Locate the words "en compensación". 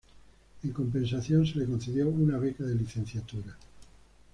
0.63-1.45